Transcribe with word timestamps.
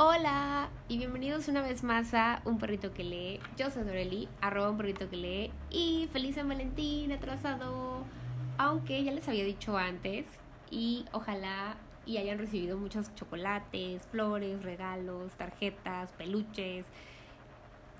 Hola 0.00 0.68
y 0.86 0.96
bienvenidos 0.96 1.48
una 1.48 1.60
vez 1.60 1.82
más 1.82 2.14
a 2.14 2.40
Un 2.44 2.58
Perrito 2.58 2.94
que 2.94 3.02
lee. 3.02 3.40
Yo 3.56 3.68
soy 3.68 3.82
Doreli, 3.82 4.28
arroba 4.40 4.70
un 4.70 4.76
perrito 4.76 5.10
que 5.10 5.16
lee 5.16 5.50
y 5.70 6.08
feliz 6.12 6.36
San 6.36 6.48
Valentín 6.48 7.10
atrasado. 7.10 8.04
Aunque 8.58 9.02
ya 9.02 9.10
les 9.10 9.26
había 9.26 9.42
dicho 9.42 9.76
antes 9.76 10.24
y 10.70 11.04
ojalá 11.10 11.74
y 12.06 12.18
hayan 12.18 12.38
recibido 12.38 12.78
muchos 12.78 13.12
chocolates, 13.16 14.06
flores, 14.12 14.62
regalos, 14.62 15.32
tarjetas, 15.32 16.12
peluches, 16.12 16.86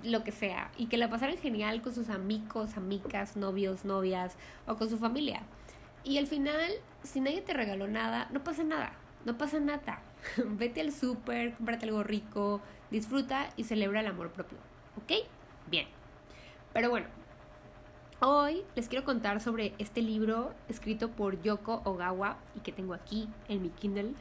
lo 0.01 0.23
que 0.23 0.31
sea. 0.31 0.71
Y 0.77 0.85
que 0.85 0.95
la 0.95 1.09
pasaran 1.09 1.35
genial 1.37 1.81
con 1.81 1.93
sus 1.93 2.07
amigos, 2.07 2.77
amigas, 2.77 3.35
novios, 3.35 3.83
novias 3.83 4.37
o 4.67 4.77
con 4.77 4.89
su 4.89 4.97
familia. 4.97 5.41
Y 6.05 6.17
al 6.17 6.27
final, 6.27 6.71
si 7.03 7.19
nadie 7.19 7.41
te 7.41 7.53
regaló 7.53 7.89
nada, 7.89 8.29
no 8.31 8.41
pasa 8.41 8.63
nada, 8.63 8.93
no 9.25 9.37
pasa 9.37 9.59
nada 9.59 10.01
Vete 10.37 10.81
al 10.81 10.91
súper, 10.91 11.53
cómprate 11.55 11.85
algo 11.85 12.03
rico, 12.03 12.61
disfruta 12.91 13.49
y 13.57 13.63
celebra 13.63 14.01
el 14.01 14.07
amor 14.07 14.31
propio. 14.31 14.57
¿Ok? 14.97 15.25
Bien. 15.69 15.87
Pero 16.73 16.89
bueno, 16.89 17.07
hoy 18.19 18.63
les 18.75 18.87
quiero 18.87 19.05
contar 19.05 19.39
sobre 19.41 19.73
este 19.79 20.01
libro 20.01 20.53
escrito 20.67 21.09
por 21.09 21.41
Yoko 21.41 21.81
Ogawa 21.85 22.37
y 22.55 22.59
que 22.59 22.71
tengo 22.71 22.93
aquí 22.93 23.27
en 23.47 23.61
mi 23.61 23.69
Kindle 23.69 24.13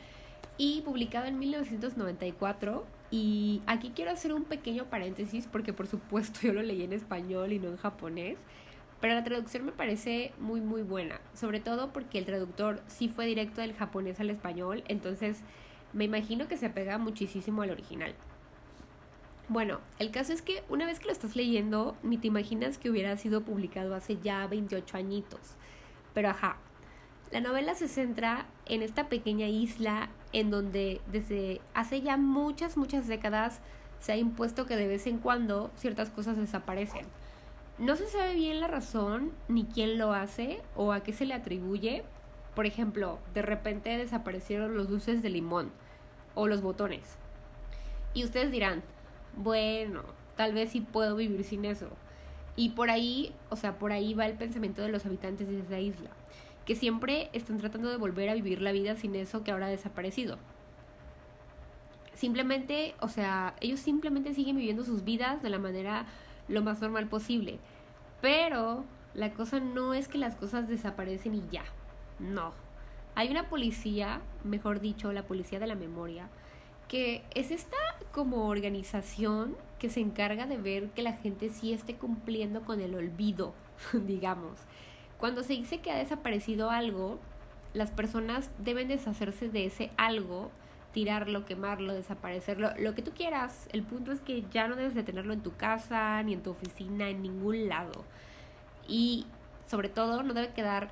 y 0.56 0.82
publicado 0.82 1.26
en 1.26 1.38
1994. 1.38 2.84
Y 3.10 3.62
aquí 3.66 3.92
quiero 3.94 4.10
hacer 4.10 4.34
un 4.34 4.44
pequeño 4.44 4.84
paréntesis 4.84 5.48
porque 5.50 5.72
por 5.72 5.86
supuesto 5.86 6.40
yo 6.42 6.52
lo 6.52 6.62
leí 6.62 6.82
en 6.82 6.92
español 6.92 7.52
y 7.52 7.58
no 7.58 7.68
en 7.68 7.76
japonés. 7.76 8.38
Pero 9.00 9.14
la 9.14 9.22
traducción 9.22 9.64
me 9.64 9.70
parece 9.70 10.32
muy 10.40 10.60
muy 10.60 10.82
buena, 10.82 11.20
sobre 11.32 11.60
todo 11.60 11.92
porque 11.92 12.18
el 12.18 12.24
traductor 12.24 12.82
sí 12.88 13.08
fue 13.08 13.26
directo 13.26 13.60
del 13.60 13.72
japonés 13.72 14.18
al 14.18 14.28
español, 14.28 14.82
entonces 14.88 15.44
me 15.92 16.04
imagino 16.04 16.48
que 16.48 16.56
se 16.56 16.66
apega 16.66 16.98
muchísimo 16.98 17.62
al 17.62 17.70
original. 17.70 18.14
Bueno, 19.48 19.80
el 19.98 20.10
caso 20.10 20.32
es 20.32 20.42
que 20.42 20.62
una 20.68 20.84
vez 20.84 21.00
que 21.00 21.06
lo 21.06 21.12
estás 21.12 21.34
leyendo, 21.34 21.96
ni 22.02 22.18
te 22.18 22.26
imaginas 22.26 22.76
que 22.76 22.90
hubiera 22.90 23.16
sido 23.16 23.42
publicado 23.42 23.94
hace 23.94 24.18
ya 24.18 24.46
28 24.46 24.96
añitos. 24.98 25.40
Pero 26.12 26.28
ajá, 26.28 26.58
la 27.30 27.40
novela 27.40 27.74
se 27.74 27.88
centra 27.88 28.46
en 28.66 28.82
esta 28.82 29.08
pequeña 29.08 29.46
isla 29.46 30.10
en 30.32 30.50
donde 30.50 31.00
desde 31.10 31.60
hace 31.72 32.02
ya 32.02 32.16
muchas, 32.16 32.76
muchas 32.76 33.06
décadas 33.06 33.60
se 34.00 34.12
ha 34.12 34.16
impuesto 34.16 34.66
que 34.66 34.76
de 34.76 34.86
vez 34.86 35.06
en 35.06 35.18
cuando 35.18 35.70
ciertas 35.76 36.10
cosas 36.10 36.36
desaparecen. 36.36 37.06
No 37.78 37.96
se 37.96 38.06
sabe 38.06 38.34
bien 38.34 38.60
la 38.60 38.66
razón 38.66 39.32
ni 39.48 39.64
quién 39.64 39.98
lo 39.98 40.12
hace 40.12 40.60
o 40.74 40.92
a 40.92 41.02
qué 41.02 41.12
se 41.12 41.26
le 41.26 41.34
atribuye, 41.34 42.04
por 42.58 42.66
ejemplo, 42.66 43.20
de 43.34 43.42
repente 43.42 43.96
desaparecieron 43.96 44.76
los 44.76 44.88
dulces 44.88 45.22
de 45.22 45.30
limón 45.30 45.70
o 46.34 46.48
los 46.48 46.60
botones. 46.60 47.16
Y 48.14 48.24
ustedes 48.24 48.50
dirán, 48.50 48.82
bueno, 49.36 50.02
tal 50.34 50.54
vez 50.54 50.72
sí 50.72 50.80
puedo 50.80 51.14
vivir 51.14 51.44
sin 51.44 51.64
eso. 51.64 51.88
Y 52.56 52.70
por 52.70 52.90
ahí, 52.90 53.32
o 53.48 53.54
sea, 53.54 53.78
por 53.78 53.92
ahí 53.92 54.12
va 54.12 54.26
el 54.26 54.36
pensamiento 54.36 54.82
de 54.82 54.88
los 54.88 55.06
habitantes 55.06 55.46
de 55.46 55.60
esa 55.60 55.78
isla, 55.78 56.10
que 56.66 56.74
siempre 56.74 57.30
están 57.32 57.58
tratando 57.58 57.90
de 57.90 57.96
volver 57.96 58.28
a 58.28 58.34
vivir 58.34 58.60
la 58.60 58.72
vida 58.72 58.96
sin 58.96 59.14
eso 59.14 59.44
que 59.44 59.52
ahora 59.52 59.66
ha 59.66 59.70
desaparecido. 59.70 60.36
Simplemente, 62.12 62.96
o 62.98 63.06
sea, 63.06 63.54
ellos 63.60 63.78
simplemente 63.78 64.34
siguen 64.34 64.56
viviendo 64.56 64.82
sus 64.82 65.04
vidas 65.04 65.44
de 65.44 65.50
la 65.50 65.60
manera 65.60 66.06
lo 66.48 66.60
más 66.62 66.80
normal 66.80 67.06
posible. 67.06 67.60
Pero 68.20 68.84
la 69.14 69.32
cosa 69.32 69.60
no 69.60 69.94
es 69.94 70.08
que 70.08 70.18
las 70.18 70.34
cosas 70.34 70.66
desaparecen 70.66 71.36
y 71.36 71.44
ya. 71.52 71.62
No. 72.18 72.52
Hay 73.14 73.30
una 73.30 73.48
policía, 73.48 74.20
mejor 74.44 74.80
dicho, 74.80 75.12
la 75.12 75.24
policía 75.24 75.58
de 75.58 75.66
la 75.66 75.74
memoria, 75.74 76.28
que 76.88 77.24
es 77.34 77.50
esta 77.50 77.76
como 78.12 78.48
organización 78.48 79.56
que 79.78 79.90
se 79.90 80.00
encarga 80.00 80.46
de 80.46 80.56
ver 80.56 80.90
que 80.90 81.02
la 81.02 81.12
gente 81.12 81.50
sí 81.50 81.72
esté 81.72 81.94
cumpliendo 81.94 82.62
con 82.62 82.80
el 82.80 82.94
olvido, 82.94 83.54
digamos. 83.92 84.58
Cuando 85.18 85.42
se 85.42 85.54
dice 85.54 85.78
que 85.78 85.90
ha 85.90 85.98
desaparecido 85.98 86.70
algo, 86.70 87.18
las 87.74 87.90
personas 87.90 88.50
deben 88.58 88.88
deshacerse 88.88 89.48
de 89.48 89.66
ese 89.66 89.90
algo, 89.96 90.50
tirarlo, 90.92 91.44
quemarlo, 91.44 91.92
desaparecerlo, 91.92 92.70
lo 92.78 92.94
que 92.94 93.02
tú 93.02 93.12
quieras. 93.12 93.68
El 93.72 93.82
punto 93.82 94.12
es 94.12 94.20
que 94.20 94.44
ya 94.50 94.68
no 94.68 94.76
debes 94.76 94.94
de 94.94 95.02
tenerlo 95.02 95.32
en 95.32 95.42
tu 95.42 95.54
casa, 95.56 96.22
ni 96.22 96.32
en 96.32 96.42
tu 96.42 96.50
oficina, 96.50 97.08
en 97.08 97.22
ningún 97.22 97.68
lado. 97.68 98.04
Y 98.86 99.26
sobre 99.66 99.88
todo 99.88 100.22
no 100.22 100.34
debe 100.34 100.52
quedar 100.54 100.90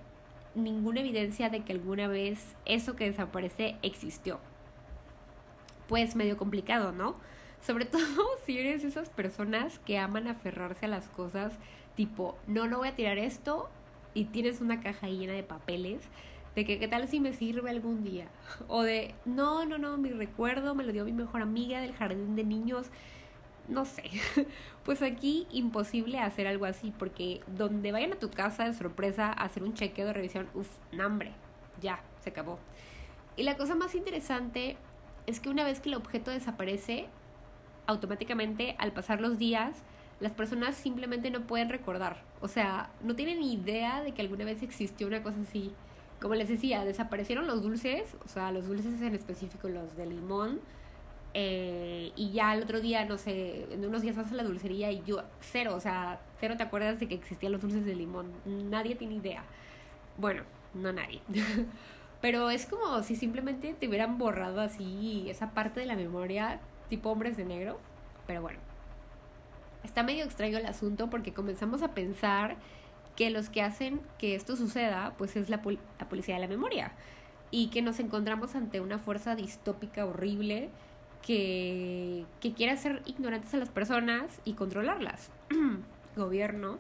ninguna 0.57 1.01
evidencia 1.01 1.51
de 1.51 1.63
que 1.63 1.73
alguna 1.73 2.09
vez 2.09 2.57
eso 2.65 2.97
que 2.97 3.05
desaparece 3.05 3.77
existió. 3.83 4.41
Pues 5.87 6.17
medio 6.17 6.37
complicado, 6.37 6.93
¿no? 6.93 7.15
Sobre 7.61 7.85
todo 7.85 8.25
si 8.45 8.59
eres 8.59 8.83
esas 8.85 9.11
personas 9.11 9.79
que 9.81 9.99
aman 9.99 10.27
aferrarse 10.27 10.87
a 10.87 10.89
las 10.89 11.09
cosas, 11.09 11.53
tipo, 11.95 12.37
no, 12.47 12.67
no 12.67 12.79
voy 12.79 12.89
a 12.89 12.97
tirar 12.97 13.19
esto 13.19 13.69
y 14.15 14.25
tienes 14.25 14.61
una 14.61 14.81
caja 14.81 15.09
llena 15.09 15.35
de 15.35 15.43
papeles, 15.43 16.03
de 16.55 16.65
que 16.65 16.79
qué 16.79 16.89
tal 16.89 17.07
si 17.07 17.21
me 17.21 17.35
sirve 17.35 17.71
algún 17.71 18.03
día. 18.03 18.27
O 18.67 18.83
de, 18.83 19.15
no, 19.27 19.67
no, 19.67 19.77
no, 19.77 19.99
mi 19.99 20.11
recuerdo 20.11 20.75
me 20.75 20.85
lo 20.85 20.93
dio 20.93 21.05
mi 21.05 21.13
mejor 21.13 21.43
amiga 21.43 21.81
del 21.81 21.93
jardín 21.93 22.35
de 22.35 22.45
niños 22.45 22.91
no 23.69 23.85
sé, 23.85 24.05
pues 24.85 25.03
aquí 25.03 25.47
imposible 25.51 26.19
hacer 26.19 26.47
algo 26.47 26.65
así 26.65 26.93
porque 26.99 27.41
donde 27.47 27.93
vayan 27.93 28.13
a 28.13 28.19
tu 28.19 28.31
casa 28.31 28.65
de 28.65 28.75
sorpresa 28.75 29.27
a 29.27 29.45
hacer 29.45 29.63
un 29.63 29.75
chequeo 29.75 30.07
de 30.07 30.13
revisión, 30.13 30.49
uff, 30.55 30.69
hambre, 30.99 31.33
ya, 31.81 32.01
se 32.23 32.31
acabó. 32.31 32.59
Y 33.37 33.43
la 33.43 33.57
cosa 33.57 33.75
más 33.75 33.95
interesante 33.95 34.77
es 35.27 35.41
que 35.41 35.49
una 35.49 35.65
vez 35.65 35.81
que 35.81 35.89
el 35.89 35.97
objeto 35.97 36.31
desaparece, 36.31 37.07
automáticamente 37.87 38.77
al 38.79 38.93
pasar 38.93 39.21
los 39.21 39.39
días, 39.39 39.83
las 40.21 40.33
personas 40.33 40.75
simplemente 40.77 41.31
no 41.31 41.47
pueden 41.47 41.69
recordar. 41.69 42.23
O 42.41 42.49
sea, 42.49 42.91
no 43.03 43.15
tienen 43.15 43.43
idea 43.43 44.03
de 44.03 44.13
que 44.13 44.23
alguna 44.23 44.45
vez 44.45 44.63
existió 44.63 45.07
una 45.07 45.23
cosa 45.23 45.39
así. 45.43 45.73
Como 46.21 46.35
les 46.35 46.49
decía, 46.49 46.85
desaparecieron 46.85 47.47
los 47.47 47.63
dulces, 47.63 48.17
o 48.25 48.29
sea, 48.29 48.51
los 48.51 48.67
dulces 48.67 49.01
en 49.03 49.15
específico 49.15 49.69
los 49.69 49.97
de 49.97 50.07
limón, 50.07 50.61
eh, 51.39 52.13
y 52.17 52.31
ya 52.31 52.55
el 52.55 52.63
otro 52.63 52.81
día, 52.81 53.05
no 53.05 53.19
sé, 53.19 53.67
en 53.71 53.85
unos 53.85 54.01
días 54.01 54.17
vas 54.17 54.33
a 54.33 54.35
la 54.35 54.43
dulcería 54.43 54.91
y 54.91 55.03
yo, 55.05 55.23
cero, 55.39 55.75
o 55.77 55.81
sea, 55.81 56.19
cero 56.41 56.55
te 56.57 56.63
acuerdas 56.63 56.99
de 56.99 57.09
que 57.09 57.15
existían 57.15 57.53
los 57.53 57.61
dulces 57.61 57.85
de 57.85 57.95
limón. 57.95 58.33
Nadie 58.47 58.95
tiene 58.95 59.17
idea. 59.17 59.45
Bueno, 60.17 60.45
no 60.73 60.95
nadie. 60.95 61.21
Pero 62.23 62.49
es 62.49 62.65
como 62.65 63.03
si 63.03 63.17
simplemente 63.17 63.75
te 63.75 63.87
hubieran 63.87 64.17
borrado 64.17 64.63
así 64.63 65.27
esa 65.29 65.51
parte 65.51 65.79
de 65.81 65.85
la 65.85 65.95
memoria, 65.95 66.59
tipo 66.89 67.11
hombres 67.11 67.37
de 67.37 67.45
negro. 67.45 67.79
Pero 68.27 68.41
bueno, 68.41 68.59
está 69.85 70.03
medio 70.03 70.25
extraño 70.25 70.57
el 70.57 70.65
asunto 70.65 71.11
porque 71.11 71.35
comenzamos 71.35 71.83
a 71.83 71.93
pensar 71.93 72.57
que 73.15 73.29
los 73.29 73.51
que 73.51 73.61
hacen 73.61 74.01
que 74.17 74.37
esto 74.37 74.57
suceda, 74.57 75.13
pues 75.19 75.37
es 75.37 75.51
la, 75.51 75.61
la 75.99 76.09
policía 76.09 76.37
de 76.37 76.41
la 76.41 76.49
memoria. 76.49 76.93
Y 77.51 77.69
que 77.69 77.83
nos 77.83 78.01
encontramos 78.01 78.55
ante 78.55 78.81
una 78.81 78.99
fuerza 78.99 79.37
distópica 79.37 80.07
horrible 80.07 80.71
que, 81.23 82.25
que 82.41 82.53
quiere 82.53 82.73
hacer 82.73 83.03
ignorantes 83.07 83.55
a 83.55 83.59
las 83.59 83.69
personas 83.69 84.41
y 84.45 84.55
controlarlas. 84.55 85.31
Gobierno. 86.17 86.79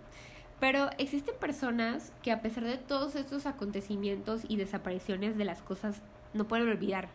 Pero 0.60 0.88
existen 0.98 1.34
personas 1.38 2.12
que 2.22 2.32
a 2.32 2.40
pesar 2.40 2.64
de 2.64 2.78
todos 2.78 3.14
estos 3.14 3.46
acontecimientos 3.46 4.42
y 4.48 4.56
desapariciones 4.56 5.36
de 5.36 5.44
las 5.44 5.62
cosas, 5.62 6.00
no 6.32 6.48
pueden 6.48 6.68
olvidar. 6.68 7.08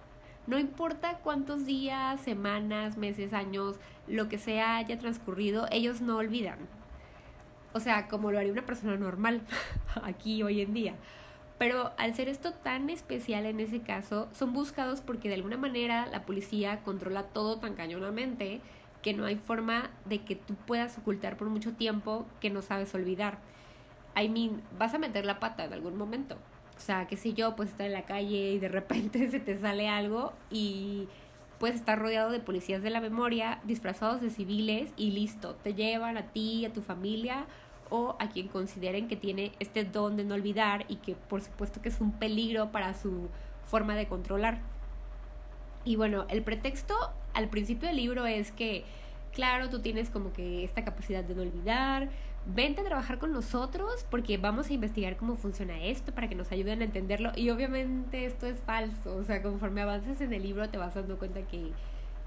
No 0.47 0.59
importa 0.59 1.19
cuántos 1.23 1.65
días, 1.65 2.19
semanas, 2.21 2.97
meses, 2.97 3.33
años, 3.33 3.77
lo 4.07 4.27
que 4.27 4.38
sea 4.38 4.77
haya 4.77 4.97
transcurrido, 4.97 5.67
ellos 5.71 6.01
no 6.01 6.17
olvidan. 6.17 6.59
O 7.73 7.79
sea, 7.79 8.07
como 8.07 8.31
lo 8.31 8.39
haría 8.39 8.51
una 8.51 8.65
persona 8.65 8.97
normal 8.97 9.41
aquí 10.03 10.43
hoy 10.43 10.61
en 10.61 10.73
día. 10.73 10.95
Pero 11.61 11.91
al 11.99 12.16
ser 12.16 12.27
esto 12.27 12.53
tan 12.53 12.89
especial 12.89 13.45
en 13.45 13.59
ese 13.59 13.81
caso, 13.81 14.27
son 14.31 14.51
buscados 14.51 15.01
porque 15.01 15.27
de 15.27 15.35
alguna 15.35 15.57
manera 15.57 16.07
la 16.07 16.23
policía 16.23 16.79
controla 16.83 17.22
todo 17.22 17.59
tan 17.59 17.75
cañonamente 17.75 18.62
que 19.03 19.13
no 19.13 19.25
hay 19.25 19.36
forma 19.36 19.91
de 20.06 20.24
que 20.24 20.36
tú 20.36 20.56
puedas 20.56 20.97
ocultar 20.97 21.38
por 21.38 21.50
mucho 21.50 21.74
tiempo 21.74 22.25
que 22.39 22.50
no 22.50 22.63
sabes 22.63 22.95
olvidar. 22.95 23.38
I 24.19 24.27
mean, 24.27 24.63
vas 24.80 24.95
a 24.95 24.97
meter 24.97 25.24
la 25.24 25.39
pata 25.39 25.63
en 25.63 25.74
algún 25.74 26.00
momento. 26.00 26.36
O 26.77 26.80
sea, 26.80 27.06
qué 27.06 27.15
sé 27.15 27.33
yo, 27.33 27.56
puedes 27.56 27.74
estar 27.74 27.86
en 27.86 27.94
la 27.94 28.06
calle 28.06 28.53
y 28.53 28.57
de 28.57 28.68
repente 28.68 29.27
se 29.30 29.39
te 29.39 29.56
sale 29.59 29.88
algo 29.88 30.33
y 30.50 31.09
puedes 31.59 31.75
estar 31.75 32.00
rodeado 32.00 32.31
de 32.31 32.39
policías 32.39 32.81
de 32.81 32.89
la 32.89 33.01
memoria, 33.01 33.59
disfrazados 33.65 34.19
de 34.19 34.31
civiles 34.31 34.89
y 34.97 35.12
listo, 35.12 35.53
te 35.53 35.75
llevan 35.75 36.18
a 36.18 36.24
ti, 36.31 36.65
a 36.65 36.74
tu 36.74 36.81
familia 36.81 37.45
o 37.91 38.15
a 38.19 38.29
quien 38.29 38.47
consideren 38.47 39.07
que 39.07 39.15
tiene 39.15 39.51
este 39.59 39.83
don 39.83 40.17
de 40.17 40.23
no 40.23 40.33
olvidar 40.33 40.85
y 40.88 40.95
que 40.95 41.13
por 41.15 41.41
supuesto 41.41 41.81
que 41.81 41.89
es 41.89 42.01
un 42.01 42.13
peligro 42.13 42.71
para 42.71 42.95
su 42.95 43.29
forma 43.67 43.95
de 43.95 44.07
controlar. 44.07 44.59
Y 45.85 45.97
bueno, 45.97 46.25
el 46.29 46.41
pretexto 46.41 46.95
al 47.33 47.49
principio 47.49 47.88
del 47.88 47.97
libro 47.97 48.25
es 48.25 48.51
que, 48.51 48.83
claro, 49.33 49.69
tú 49.69 49.81
tienes 49.81 50.09
como 50.09 50.33
que 50.33 50.63
esta 50.63 50.83
capacidad 50.83 51.23
de 51.23 51.35
no 51.35 51.43
olvidar, 51.43 52.09
vente 52.45 52.81
a 52.81 52.83
trabajar 52.83 53.19
con 53.19 53.31
nosotros 53.31 54.05
porque 54.09 54.38
vamos 54.38 54.69
a 54.69 54.73
investigar 54.73 55.17
cómo 55.17 55.35
funciona 55.35 55.83
esto 55.83 56.11
para 56.13 56.27
que 56.27 56.35
nos 56.35 56.51
ayuden 56.51 56.81
a 56.81 56.85
entenderlo. 56.85 57.31
Y 57.35 57.49
obviamente 57.49 58.25
esto 58.25 58.47
es 58.47 58.57
falso, 58.61 59.15
o 59.15 59.23
sea, 59.23 59.43
conforme 59.43 59.81
avances 59.81 60.21
en 60.21 60.33
el 60.33 60.41
libro 60.41 60.67
te 60.69 60.77
vas 60.77 60.95
dando 60.95 61.19
cuenta 61.19 61.41
que 61.43 61.71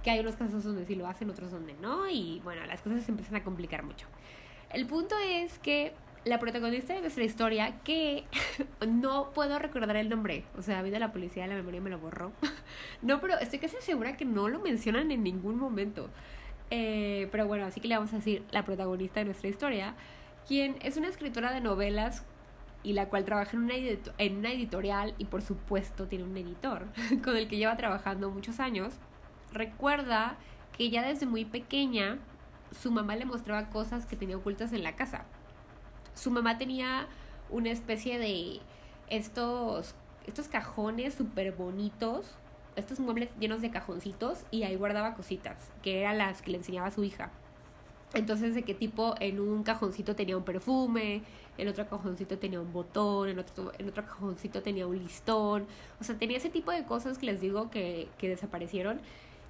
que 0.05 0.11
hay 0.11 0.21
unos 0.21 0.37
casos 0.37 0.63
donde 0.63 0.85
sí 0.85 0.95
lo 0.95 1.09
hacen, 1.09 1.31
otros 1.31 1.51
donde 1.51 1.75
no, 1.81 2.09
y 2.09 2.41
bueno, 2.45 2.65
las 2.67 2.83
cosas 2.83 3.03
se 3.03 3.11
empiezan 3.11 3.37
a 3.37 3.43
complicar 3.43 3.83
mucho. 3.83 4.07
El 4.75 4.87
punto 4.87 5.15
es 5.25 5.61
que 5.61 5.93
la 6.25 6.41
protagonista 6.41 6.95
de 6.95 7.01
nuestra 7.01 7.23
historia, 7.23 7.81
que 7.85 8.25
no 8.89 9.31
puedo 9.31 9.59
recordar 9.61 9.97
el 9.97 10.09
nombre, 10.09 10.45
o 10.59 10.63
sea, 10.63 10.83
vida 10.83 10.99
la 10.99 11.13
policía, 11.13 11.47
la 11.47 11.55
memoria 11.55 11.81
me 11.81 11.91
lo 11.91 11.99
borró. 12.01 12.33
no, 13.03 13.21
pero 13.21 13.39
estoy 13.39 13.61
casi 13.61 13.77
segura 13.81 14.17
que 14.17 14.25
no 14.25 14.49
lo 14.49 14.59
mencionan 14.59 15.13
en 15.13 15.23
ningún 15.23 15.59
momento. 15.59 16.11
Eh, 16.71 17.29
pero 17.31 17.47
bueno, 17.47 17.67
así 17.67 17.81
que 17.81 17.87
le 17.87 17.95
vamos 17.95 18.13
a 18.15 18.17
decir 18.17 18.43
la 18.51 18.65
protagonista 18.65 19.21
de 19.21 19.27
nuestra 19.27 19.49
historia, 19.49 19.95
quien 20.49 20.77
es 20.83 20.97
una 20.97 21.09
escritora 21.09 21.53
de 21.53 21.61
novelas 21.61 22.25
y 22.83 22.95
la 22.95 23.09
cual 23.09 23.25
trabaja 23.25 23.57
en 23.57 23.63
una, 23.63 23.75
en 23.77 24.37
una 24.39 24.51
editorial 24.51 25.15
y 25.19 25.27
por 25.27 25.43
supuesto 25.43 26.09
tiene 26.09 26.25
un 26.25 26.37
editor 26.37 26.87
con 27.25 27.37
el 27.37 27.47
que 27.47 27.59
lleva 27.59 27.77
trabajando 27.77 28.29
muchos 28.31 28.59
años, 28.59 28.95
recuerda 29.53 30.37
que 30.77 30.91
ya 30.91 31.07
desde 31.07 31.27
muy 31.27 31.45
pequeña 31.45 32.19
su 32.81 32.91
mamá 32.91 33.17
le 33.17 33.25
mostraba 33.25 33.71
cosas 33.71 34.07
que 34.07 34.17
tenía 34.17 34.37
ocultas 34.37 34.73
en 34.73 34.83
la 34.83 34.97
casa. 34.97 35.25
Su 36.15 36.31
mamá 36.31 36.59
tenía 36.59 37.07
una 37.51 37.71
especie 37.71 38.19
de 38.19 38.61
estos, 39.09 39.95
estos 40.27 40.49
cajones 40.49 41.15
súper 41.15 41.53
bonitos, 41.53 42.37
estos 42.77 43.01
muebles 43.01 43.31
llenos 43.39 43.63
de 43.63 43.71
cajoncitos 43.71 44.45
y 44.51 44.65
ahí 44.65 44.77
guardaba 44.77 45.15
cositas, 45.15 45.71
que 45.83 46.01
eran 46.01 46.19
las 46.19 46.43
que 46.43 46.51
le 46.51 46.59
enseñaba 46.59 46.89
a 46.89 46.91
su 46.91 47.05
hija. 47.05 47.31
Entonces, 48.15 48.55
de 48.55 48.63
qué 48.63 48.75
tipo 48.75 49.17
en 49.19 49.41
un 49.41 49.65
cajoncito 49.65 50.15
tenía 50.15 50.37
un 50.37 50.45
perfume, 50.45 51.23
en 51.59 51.69
otro 51.69 51.89
cajoncito 51.89 52.39
tenía 52.39 52.61
un 52.61 52.73
botón, 52.73 53.29
en 53.29 53.41
otro, 53.41 53.73
en 53.77 53.89
otro 53.89 54.05
cajoncito 54.05 54.63
tenía 54.63 54.87
un 54.87 54.99
listón. 54.99 55.67
O 56.01 56.05
sea, 56.05 56.17
tenía 56.17 56.37
ese 56.37 56.49
tipo 56.49 56.71
de 56.71 56.85
cosas 56.85 57.19
que 57.19 57.27
les 57.27 57.41
digo 57.41 57.71
que, 57.71 58.09
que 58.19 58.29
desaparecieron. 58.29 59.01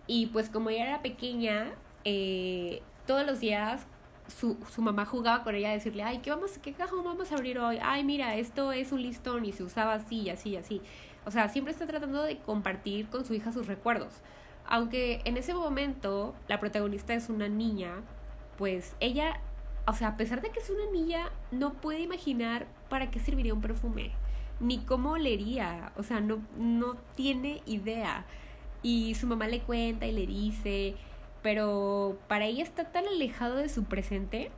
Y 0.06 0.26
pues 0.28 0.48
como 0.48 0.70
ella 0.70 0.86
era 0.86 1.02
pequeña, 1.02 1.72
eh, 2.04 2.82
todos 3.06 3.26
los 3.26 3.40
días 3.40 3.86
su, 4.28 4.56
su 4.72 4.82
mamá 4.82 5.04
jugaba 5.04 5.44
con 5.44 5.54
ella 5.54 5.70
a 5.70 5.72
decirle, 5.72 6.02
ay, 6.02 6.18
¿qué, 6.18 6.30
vamos, 6.30 6.58
¿qué 6.58 6.72
cajón 6.72 7.04
vamos 7.04 7.30
a 7.30 7.34
abrir 7.34 7.58
hoy? 7.58 7.78
Ay, 7.82 8.04
mira, 8.04 8.36
esto 8.36 8.72
es 8.72 8.92
un 8.92 9.02
listón 9.02 9.44
y 9.44 9.52
se 9.52 9.62
usaba 9.62 9.94
así 9.94 10.30
así 10.30 10.56
así. 10.56 10.80
O 11.26 11.30
sea, 11.30 11.48
siempre 11.48 11.72
está 11.72 11.86
tratando 11.86 12.22
de 12.22 12.38
compartir 12.38 13.08
con 13.08 13.24
su 13.24 13.34
hija 13.34 13.52
sus 13.52 13.66
recuerdos. 13.66 14.12
Aunque 14.66 15.20
en 15.24 15.36
ese 15.36 15.54
momento 15.54 16.34
la 16.48 16.60
protagonista 16.60 17.14
es 17.14 17.28
una 17.28 17.48
niña, 17.48 18.02
pues 18.56 18.94
ella, 19.00 19.40
o 19.86 19.92
sea, 19.92 20.08
a 20.08 20.16
pesar 20.16 20.40
de 20.40 20.50
que 20.50 20.60
es 20.60 20.70
una 20.70 20.90
niña, 20.90 21.30
no 21.50 21.74
puede 21.74 22.00
imaginar 22.00 22.66
para 22.88 23.10
qué 23.10 23.20
serviría 23.20 23.54
un 23.54 23.60
perfume, 23.60 24.12
ni 24.60 24.78
cómo 24.78 25.12
olería, 25.12 25.92
o 25.96 26.02
sea, 26.02 26.20
no, 26.20 26.38
no 26.56 26.96
tiene 27.14 27.62
idea. 27.66 28.24
Y 28.82 29.14
su 29.14 29.26
mamá 29.26 29.48
le 29.48 29.60
cuenta 29.60 30.06
y 30.06 30.12
le 30.12 30.26
dice, 30.26 30.94
pero 31.44 32.16
para 32.26 32.46
ella 32.46 32.62
está 32.62 32.84
tan 32.84 33.06
alejado 33.06 33.56
de 33.56 33.68
su 33.68 33.84
presente, 33.84 34.50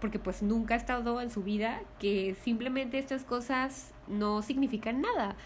porque 0.00 0.18
pues 0.18 0.42
nunca 0.42 0.74
ha 0.74 0.76
estado 0.76 1.20
en 1.20 1.30
su 1.30 1.44
vida, 1.44 1.82
que 2.00 2.34
simplemente 2.42 2.98
estas 2.98 3.22
cosas 3.22 3.94
no 4.08 4.42
significan 4.42 5.02
nada. 5.02 5.36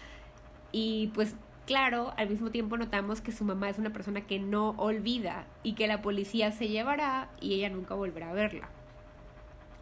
Y 0.71 1.11
pues 1.13 1.35
claro, 1.67 2.13
al 2.17 2.29
mismo 2.29 2.49
tiempo 2.49 2.77
notamos 2.77 3.21
que 3.21 3.31
su 3.31 3.45
mamá 3.45 3.69
es 3.69 3.77
una 3.77 3.93
persona 3.93 4.21
que 4.21 4.39
no 4.39 4.71
olvida 4.71 5.45
y 5.61 5.73
que 5.73 5.85
la 5.85 6.01
policía 6.01 6.51
se 6.51 6.67
llevará 6.67 7.29
y 7.39 7.53
ella 7.53 7.69
nunca 7.69 7.93
volverá 7.93 8.31
a 8.31 8.33
verla. 8.33 8.67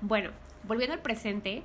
Bueno, 0.01 0.31
volviendo 0.67 0.95
al 0.95 1.01
presente, 1.01 1.63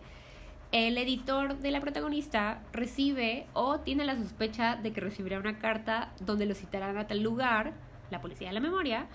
el 0.70 0.96
editor 0.96 1.58
de 1.58 1.72
la 1.72 1.80
protagonista 1.80 2.62
recibe 2.72 3.48
o 3.52 3.80
tiene 3.80 4.04
la 4.04 4.14
sospecha 4.14 4.76
de 4.76 4.92
que 4.92 5.00
recibirá 5.00 5.40
una 5.40 5.58
carta 5.58 6.12
donde 6.20 6.46
lo 6.46 6.54
citarán 6.54 6.98
a 6.98 7.08
tal 7.08 7.20
lugar, 7.20 7.72
la 8.10 8.20
policía 8.20 8.48
de 8.48 8.54
la 8.54 8.60
memoria, 8.60 9.06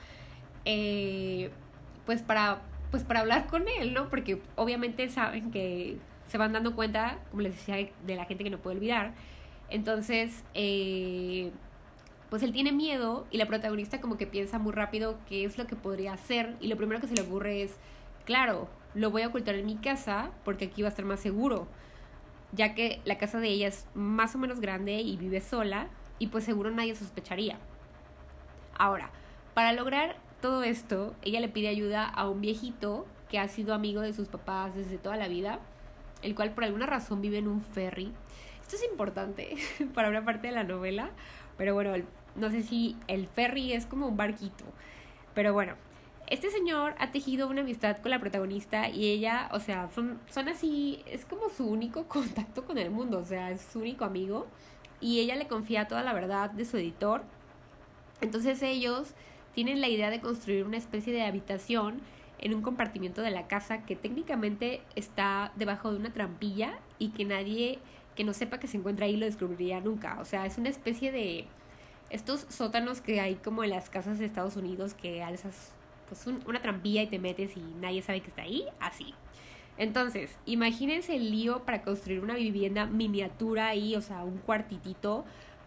eh, 0.65 1.51
pues 2.06 2.21
para 2.21 2.62
pues 2.91 3.03
para 3.03 3.19
hablar 3.19 3.45
con 3.45 3.68
él, 3.68 3.94
¿no? 3.94 4.09
Porque 4.09 4.41
obviamente 4.56 5.09
saben 5.09 5.51
que 5.51 5.97
se 6.27 6.39
van 6.39 6.53
dando 6.53 6.75
cuenta, 6.75 7.19
como 7.30 7.44
les 7.44 7.53
decía, 7.53 7.88
de 8.06 8.15
la 8.15 8.25
gente 8.25 8.44
que 8.44 8.50
no 8.50 8.57
puede 8.57 8.77
olvidar 8.77 9.13
entonces, 9.69 10.44
eh, 10.53 11.51
pues 12.30 12.44
él 12.44 12.51
tiene 12.51 12.71
miedo 12.71 13.27
y 13.31 13.38
la 13.38 13.45
protagonista 13.45 14.01
como 14.01 14.18
que 14.18 14.27
piensa 14.27 14.59
muy 14.59 14.71
rápido 14.71 15.18
qué 15.27 15.45
es 15.45 15.57
lo 15.57 15.68
que 15.68 15.75
podría 15.75 16.13
hacer 16.13 16.56
y 16.59 16.68
lo 16.68 16.77
primero 16.77 17.00
que 17.00 17.07
se 17.07 17.15
le 17.15 17.21
ocurre 17.21 17.63
es, 17.63 17.77
claro, 18.25 18.68
lo 18.95 19.12
voy 19.12 19.21
a 19.21 19.27
ocultar 19.27 19.56
en 19.56 19.65
mi 19.65 19.75
casa 19.75 20.31
porque 20.44 20.65
aquí 20.65 20.81
va 20.81 20.88
a 20.88 20.91
estar 20.91 21.06
más 21.06 21.19
seguro, 21.19 21.68
ya 22.51 22.74
que 22.74 23.01
la 23.06 23.18
casa 23.18 23.39
de 23.39 23.50
ella 23.50 23.68
es 23.68 23.86
más 23.94 24.36
o 24.36 24.39
menos 24.39 24.59
grande 24.59 25.01
y 25.01 25.18
vive 25.18 25.41
sola 25.41 25.88
y 26.18 26.27
pues 26.27 26.44
seguro 26.44 26.71
nadie 26.71 26.95
sospecharía. 26.95 27.57
Ahora, 28.80 29.12
para 29.54 29.74
lograr 29.74 30.18
todo 30.42 30.64
esto, 30.64 31.14
ella 31.22 31.40
le 31.40 31.50
pide 31.50 31.68
ayuda 31.68 32.06
a 32.06 32.28
un 32.28 32.42
viejito 32.42 33.06
que 33.30 33.38
ha 33.38 33.48
sido 33.48 33.76
amigo 33.76 34.02
de 34.02 34.14
sus 34.14 34.28
papás 34.28 34.74
desde 34.74 34.98
toda 34.98 35.18
la 35.18 35.28
vida, 35.28 35.60
el 36.24 36.34
cual 36.34 36.56
por 36.56 36.64
alguna 36.64 36.88
razón 36.88 37.22
vive 37.22 37.38
en 37.38 37.48
un 37.48 37.62
ferry 37.62 38.12
esto 38.70 38.86
es 38.86 38.92
importante 38.92 39.56
para 39.96 40.10
una 40.10 40.24
parte 40.24 40.50
de 40.50 40.54
la 40.54 40.64
novela, 40.64 41.10
pero 41.58 41.74
bueno, 41.74 41.92
no 42.36 42.52
sé 42.52 42.62
si 42.62 42.96
el 43.08 43.26
ferry 43.26 43.74
es 43.74 43.88
como 43.88 44.08
un 44.08 44.16
barquito, 44.16 44.64
pero 45.34 45.54
bueno, 45.54 45.74
este 46.28 46.52
señor 46.52 46.94
ha 47.00 47.10
tejido 47.10 47.48
una 47.48 47.62
amistad 47.62 47.98
con 47.98 48.12
la 48.12 48.20
protagonista 48.20 48.88
y 48.88 49.08
ella, 49.08 49.50
o 49.54 49.60
sea, 49.60 49.90
son, 49.90 50.20
así, 50.48 51.02
es 51.08 51.25
como 51.25 51.50
su 51.50 51.66
único 51.66 52.04
contacto 52.08 52.64
con 52.64 52.78
el 52.78 52.92
mundo, 52.92 53.18
o 53.18 53.24
sea, 53.24 53.50
es 53.50 53.62
su 53.62 53.80
único 53.80 54.06
amigo 54.06 54.46
y 55.02 55.20
ella 55.20 55.36
le 55.36 55.48
confía 55.48 55.88
toda 55.88 56.04
la 56.04 56.14
verdad 56.14 56.52
de 56.52 56.64
su 56.64 56.78
editor. 56.78 57.24
Entonces 58.21 58.62
ellos 58.62 59.13
tienen 59.54 59.81
la 59.81 59.88
idea 59.88 60.10
de 60.10 60.19
construir 60.19 60.66
una 60.66 60.77
especie 60.77 61.13
de 61.13 61.24
habitación 61.24 62.01
en 62.39 62.54
un 62.54 62.62
compartimiento 62.62 63.21
de 63.21 63.31
la 63.31 63.48
casa 63.48 63.86
que 63.86 63.95
técnicamente 63.95 64.81
está 64.95 65.51
debajo 65.56 65.92
de 65.92 65.98
una 65.98 66.13
trampilla 66.13 66.80
y 66.98 67.10
que 67.10 67.25
nadie 67.25 67.80
que 68.16 68.24
no 68.24 68.33
sepa 68.33 68.60
que 68.60 68.68
se 68.68 68.77
encuentra 68.77 69.06
ahí 69.06 69.16
lo 69.18 69.25
descubriría 69.25 69.80
nunca. 69.80 70.18
O 70.19 70.25
sea, 70.25 70.45
es 70.45 70.57
una 70.57 70.69
especie 70.69 71.12
de 71.12 71.45
estos 72.10 72.45
sótanos 72.50 73.01
que 73.01 73.21
hay 73.21 73.36
como 73.36 73.63
en 73.63 73.69
las 73.69 73.89
casas 73.89 74.19
de 74.19 74.25
Estados 74.25 74.56
Unidos 74.56 74.94
que 74.94 75.24
alzas 75.24 75.74
pues 76.07 76.25
una 76.27 76.62
trampilla 76.62 77.04
y 77.04 77.07
te 77.07 77.19
metes 77.19 77.56
y 77.56 77.62
nadie 77.80 78.01
sabe 78.01 78.22
que 78.22 78.30
está 78.30 78.42
ahí, 78.42 78.65
así. 78.80 79.13
Entonces, 79.77 80.38
imagínense 80.45 81.15
el 81.15 81.31
lío 81.31 81.63
para 81.63 81.83
construir 81.83 82.19
una 82.19 82.36
vivienda 82.36 82.86
miniatura 82.86 83.68
ahí, 83.68 83.95
o 83.95 84.01
sea, 84.01 84.24
un 84.24 84.39
cuartitito 84.39 85.24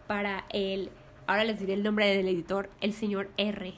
para 0.06 0.44
el, 0.50 0.90
ahora 1.26 1.44
les 1.44 1.58
diré 1.58 1.74
el 1.74 1.82
nombre 1.82 2.14
del 2.14 2.28
editor, 2.28 2.70
el 2.80 2.92
señor 2.92 3.30
R. 3.36 3.74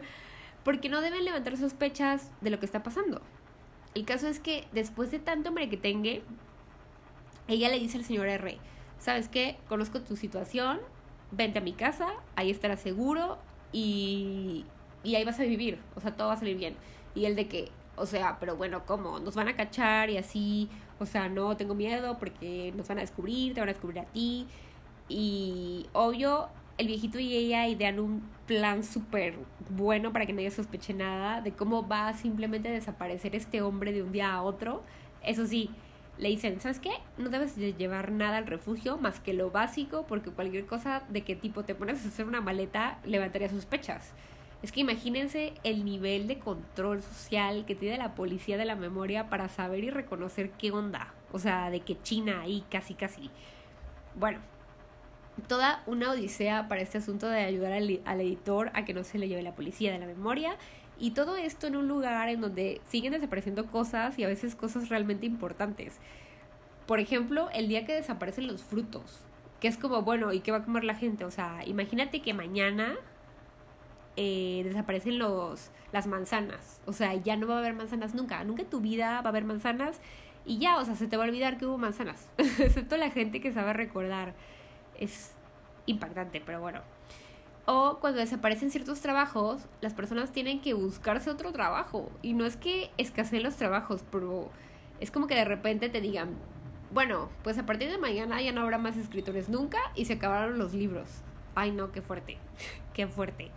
Porque 0.64 0.88
no 0.88 1.00
deben 1.00 1.24
levantar 1.24 1.56
sospechas 1.56 2.30
de 2.40 2.50
lo 2.50 2.58
que 2.58 2.66
está 2.66 2.82
pasando. 2.82 3.20
El 3.94 4.04
caso 4.04 4.28
es 4.28 4.40
que 4.40 4.66
después 4.72 5.10
de 5.10 5.18
tanto 5.18 5.48
hombre 5.48 5.68
que 5.68 5.76
tenga, 5.76 6.10
ella 7.48 7.68
le 7.68 7.78
dice 7.78 7.98
al 7.98 8.04
señor 8.04 8.28
R, 8.28 8.58
¿sabes 8.98 9.28
qué? 9.28 9.56
Conozco 9.68 10.00
tu 10.00 10.16
situación, 10.16 10.80
vente 11.32 11.58
a 11.58 11.62
mi 11.62 11.72
casa, 11.72 12.08
ahí 12.36 12.50
estarás 12.50 12.80
seguro 12.80 13.38
y, 13.72 14.64
y 15.02 15.14
ahí 15.16 15.24
vas 15.24 15.40
a 15.40 15.44
vivir, 15.44 15.78
o 15.96 16.00
sea, 16.00 16.14
todo 16.16 16.28
va 16.28 16.34
a 16.34 16.36
salir 16.36 16.56
bien. 16.56 16.76
Y 17.14 17.24
él 17.24 17.34
de 17.34 17.48
que, 17.48 17.70
o 17.96 18.06
sea, 18.06 18.38
pero 18.38 18.56
bueno, 18.56 18.84
¿cómo? 18.86 19.18
Nos 19.18 19.34
van 19.34 19.48
a 19.48 19.56
cachar 19.56 20.10
y 20.10 20.18
así, 20.18 20.68
o 20.98 21.06
sea, 21.06 21.28
no 21.28 21.56
tengo 21.56 21.74
miedo 21.74 22.18
porque 22.18 22.72
nos 22.76 22.86
van 22.88 22.98
a 22.98 23.00
descubrir, 23.00 23.54
te 23.54 23.60
van 23.60 23.68
a 23.68 23.72
descubrir 23.72 24.00
a 24.00 24.04
ti. 24.04 24.46
Y 25.08 25.88
obvio, 25.92 26.48
el 26.80 26.86
viejito 26.86 27.18
y 27.20 27.36
ella 27.36 27.68
idean 27.68 28.00
un 28.00 28.22
plan 28.46 28.82
súper 28.82 29.34
bueno 29.68 30.12
para 30.12 30.24
que 30.24 30.32
nadie 30.32 30.50
sospeche 30.50 30.94
nada 30.94 31.42
de 31.42 31.52
cómo 31.52 31.86
va 31.86 32.08
a 32.08 32.14
simplemente 32.14 32.70
desaparecer 32.70 33.36
este 33.36 33.60
hombre 33.60 33.92
de 33.92 34.02
un 34.02 34.12
día 34.12 34.32
a 34.32 34.42
otro. 34.42 34.82
Eso 35.22 35.46
sí, 35.46 35.70
le 36.16 36.30
dicen, 36.30 36.58
¿sabes 36.58 36.80
qué? 36.80 36.92
No 37.18 37.28
debes 37.28 37.56
llevar 37.56 38.12
nada 38.12 38.38
al 38.38 38.46
refugio 38.46 38.96
más 38.96 39.20
que 39.20 39.34
lo 39.34 39.50
básico 39.50 40.06
porque 40.08 40.30
cualquier 40.30 40.64
cosa 40.64 41.02
de 41.10 41.20
qué 41.20 41.36
tipo 41.36 41.64
te 41.64 41.74
pones 41.74 42.02
a 42.02 42.08
hacer 42.08 42.26
una 42.26 42.40
maleta 42.40 42.98
levantaría 43.04 43.50
sospechas. 43.50 44.12
Es 44.62 44.72
que 44.72 44.80
imagínense 44.80 45.52
el 45.64 45.84
nivel 45.84 46.28
de 46.28 46.38
control 46.38 47.02
social 47.02 47.66
que 47.66 47.74
tiene 47.74 47.98
la 47.98 48.14
policía 48.14 48.56
de 48.56 48.64
la 48.64 48.74
memoria 48.74 49.28
para 49.28 49.50
saber 49.50 49.84
y 49.84 49.90
reconocer 49.90 50.50
qué 50.52 50.72
onda. 50.72 51.12
O 51.30 51.38
sea, 51.38 51.68
de 51.68 51.80
que 51.80 52.00
China 52.02 52.40
ahí 52.40 52.64
casi 52.70 52.94
casi. 52.94 53.30
Bueno, 54.14 54.38
toda 55.40 55.82
una 55.86 56.10
odisea 56.10 56.68
para 56.68 56.80
este 56.80 56.98
asunto 56.98 57.28
de 57.28 57.40
ayudar 57.40 57.72
al, 57.72 58.20
editor 58.20 58.70
a 58.74 58.84
que 58.84 58.94
no 58.94 59.04
se 59.04 59.18
le 59.18 59.28
lleve 59.28 59.42
la 59.42 59.54
policía 59.54 59.92
de 59.92 59.98
la 59.98 60.06
memoria 60.06 60.56
y 60.98 61.12
todo 61.12 61.36
esto 61.36 61.66
en 61.66 61.76
un 61.76 61.88
lugar 61.88 62.28
en 62.28 62.40
donde 62.40 62.80
siguen 62.88 63.12
desapareciendo 63.12 63.66
cosas 63.66 64.18
y 64.18 64.24
a 64.24 64.28
veces 64.28 64.54
cosas 64.54 64.88
realmente 64.88 65.26
importantes. 65.26 65.98
Por 66.86 67.00
ejemplo, 67.00 67.48
el 67.52 67.68
día 67.68 67.86
que 67.86 67.94
desaparecen 67.94 68.46
los 68.46 68.62
frutos, 68.62 69.20
que 69.60 69.68
es 69.68 69.76
como, 69.76 70.02
bueno, 70.02 70.32
¿y 70.32 70.40
qué 70.40 70.52
va 70.52 70.58
a 70.58 70.64
comer 70.64 70.84
la 70.84 70.94
gente? 70.94 71.24
O 71.24 71.30
sea, 71.30 71.60
imagínate 71.66 72.20
que 72.20 72.34
mañana 72.34 72.96
eh, 74.16 74.62
desaparecen 74.64 75.18
los, 75.18 75.70
las 75.92 76.06
manzanas. 76.06 76.80
O 76.86 76.92
sea, 76.92 77.14
ya 77.14 77.36
no 77.36 77.46
va 77.46 77.56
a 77.56 77.58
haber 77.58 77.74
manzanas 77.74 78.14
nunca. 78.14 78.42
Nunca 78.44 78.62
en 78.62 78.70
tu 78.70 78.80
vida 78.80 79.20
va 79.20 79.26
a 79.26 79.28
haber 79.28 79.44
manzanas 79.44 80.00
y 80.44 80.58
ya, 80.58 80.78
o 80.78 80.84
sea, 80.84 80.96
se 80.96 81.06
te 81.06 81.16
va 81.16 81.24
a 81.24 81.28
olvidar 81.28 81.58
que 81.58 81.66
hubo 81.66 81.78
manzanas. 81.78 82.28
Excepto 82.38 82.96
la 82.96 83.10
gente 83.10 83.40
que 83.40 83.52
sabe 83.52 83.72
recordar. 83.72 84.34
Es 85.00 85.32
impactante, 85.86 86.40
pero 86.40 86.60
bueno. 86.60 86.80
O 87.66 87.98
cuando 88.00 88.20
desaparecen 88.20 88.70
ciertos 88.70 89.00
trabajos, 89.00 89.62
las 89.80 89.94
personas 89.94 90.32
tienen 90.32 90.60
que 90.60 90.74
buscarse 90.74 91.30
otro 91.30 91.52
trabajo. 91.52 92.10
Y 92.22 92.34
no 92.34 92.46
es 92.46 92.56
que 92.56 92.90
escaseen 92.96 93.42
los 93.42 93.56
trabajos, 93.56 94.04
pero 94.10 94.50
es 95.00 95.10
como 95.10 95.26
que 95.26 95.34
de 95.34 95.44
repente 95.44 95.88
te 95.88 96.00
digan, 96.00 96.36
bueno, 96.92 97.28
pues 97.42 97.58
a 97.58 97.66
partir 97.66 97.90
de 97.90 97.98
mañana 97.98 98.42
ya 98.42 98.52
no 98.52 98.62
habrá 98.62 98.78
más 98.78 98.96
escritores 98.96 99.48
nunca 99.48 99.78
y 99.94 100.06
se 100.06 100.14
acabaron 100.14 100.58
los 100.58 100.74
libros. 100.74 101.08
Ay, 101.54 101.72
no, 101.72 101.92
qué 101.92 102.02
fuerte, 102.02 102.38
qué 102.94 103.06
fuerte. 103.06 103.50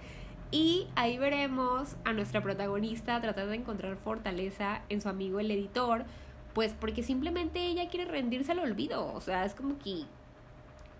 Y 0.51 0.87
ahí 0.95 1.17
veremos 1.17 1.95
a 2.05 2.13
nuestra 2.13 2.41
protagonista 2.41 3.19
tratar 3.19 3.47
de 3.47 3.55
encontrar 3.55 3.97
fortaleza 3.97 4.83
en 4.89 5.01
su 5.01 5.09
amigo 5.09 5.39
el 5.39 5.49
editor, 5.49 6.05
pues 6.53 6.75
porque 6.79 7.01
simplemente 7.01 7.65
ella 7.65 7.89
quiere 7.89 8.05
rendirse 8.05 8.51
al 8.51 8.59
olvido. 8.59 9.11
O 9.15 9.21
sea, 9.21 9.45
es 9.45 9.55
como 9.55 9.79
que, 9.79 10.03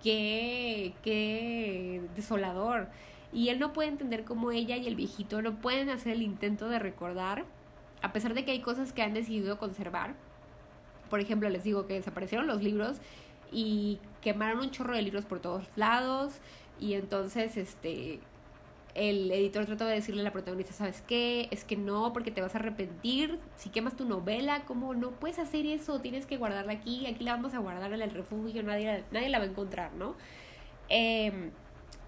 qué, 0.03 0.93
qué 1.03 2.01
desolador. 2.15 2.89
Y 3.31 3.49
él 3.49 3.59
no 3.59 3.73
puede 3.73 3.89
entender 3.89 4.25
cómo 4.25 4.51
ella 4.51 4.77
y 4.77 4.87
el 4.87 4.95
viejito 4.95 5.41
no 5.41 5.55
pueden 5.55 5.89
hacer 5.89 6.13
el 6.13 6.21
intento 6.21 6.69
de 6.69 6.77
recordar, 6.77 7.45
a 8.01 8.13
pesar 8.13 8.33
de 8.33 8.45
que 8.45 8.51
hay 8.51 8.59
cosas 8.59 8.93
que 8.93 9.01
han 9.01 9.13
decidido 9.13 9.57
conservar 9.57 10.15
por 11.13 11.19
ejemplo, 11.19 11.47
les 11.47 11.63
digo 11.63 11.85
que 11.85 11.93
desaparecieron 11.93 12.47
los 12.47 12.63
libros 12.63 12.97
y 13.51 13.99
quemaron 14.23 14.61
un 14.61 14.71
chorro 14.71 14.95
de 14.95 15.03
libros 15.03 15.25
por 15.25 15.39
todos 15.39 15.63
lados 15.75 16.33
y 16.79 16.95
entonces 16.95 17.55
este 17.55 18.19
el 18.95 19.31
editor 19.31 19.65
trató 19.65 19.85
de 19.85 19.95
decirle 19.95 20.21
a 20.21 20.23
la 20.23 20.31
protagonista, 20.31 20.73
¿sabes 20.73 21.01
qué? 21.01 21.47
Es 21.51 21.63
que 21.63 21.75
no, 21.75 22.13
porque 22.13 22.31
te 22.31 22.41
vas 22.41 22.53
a 22.55 22.59
arrepentir. 22.59 23.39
Si 23.55 23.69
quemas 23.69 23.95
tu 23.95 24.05
novela, 24.05 24.65
¿cómo 24.65 24.93
no 24.93 25.11
puedes 25.11 25.39
hacer 25.39 25.65
eso? 25.65 25.99
Tienes 25.99 26.25
que 26.25 26.37
guardarla 26.37 26.73
aquí, 26.73 27.07
aquí 27.07 27.23
la 27.23 27.35
vamos 27.35 27.53
a 27.53 27.59
guardar 27.59 27.91
en 27.91 28.01
el 28.01 28.11
refugio, 28.11 28.61
nadie, 28.61 29.03
nadie 29.11 29.29
la 29.29 29.39
va 29.39 29.45
a 29.45 29.47
encontrar, 29.47 29.93
¿no? 29.93 30.15
Em, 30.89 31.51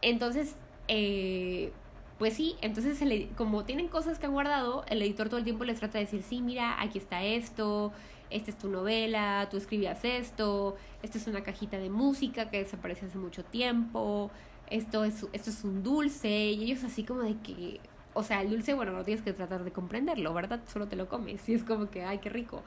entonces, 0.01 0.55
eh, 0.87 1.71
pues 2.19 2.35
sí, 2.35 2.55
entonces 2.61 2.99
como 3.35 3.65
tienen 3.65 3.87
cosas 3.87 4.19
que 4.19 4.27
han 4.27 4.33
guardado, 4.33 4.85
el 4.87 5.01
editor 5.01 5.27
todo 5.27 5.39
el 5.39 5.43
tiempo 5.43 5.63
les 5.63 5.79
trata 5.79 5.97
de 5.97 6.05
decir, 6.05 6.23
sí, 6.23 6.41
mira, 6.41 6.81
aquí 6.81 6.99
está 6.99 7.23
esto, 7.23 7.91
esta 8.29 8.51
es 8.51 8.57
tu 8.57 8.69
novela, 8.69 9.47
tú 9.49 9.57
escribías 9.57 10.03
esto, 10.05 10.75
esta 11.03 11.17
es 11.17 11.27
una 11.27 11.43
cajita 11.43 11.77
de 11.77 11.89
música 11.89 12.49
que 12.49 12.59
desapareció 12.59 13.07
hace 13.07 13.17
mucho 13.17 13.43
tiempo, 13.43 14.31
esto 14.69 15.03
es, 15.03 15.25
esto 15.33 15.49
es 15.49 15.63
un 15.63 15.83
dulce, 15.83 16.29
y 16.29 16.63
ellos 16.63 16.83
así 16.83 17.03
como 17.03 17.21
de 17.21 17.37
que, 17.37 17.79
o 18.13 18.23
sea, 18.23 18.41
el 18.41 18.49
dulce, 18.49 18.73
bueno, 18.73 18.93
no 18.93 19.03
tienes 19.03 19.23
que 19.23 19.33
tratar 19.33 19.63
de 19.63 19.71
comprenderlo, 19.71 20.33
¿verdad? 20.33 20.61
Solo 20.67 20.87
te 20.87 20.95
lo 20.95 21.07
comes 21.09 21.47
y 21.49 21.53
es 21.53 21.63
como 21.63 21.89
que, 21.89 22.03
ay, 22.03 22.19
qué 22.19 22.29
rico. 22.29 22.63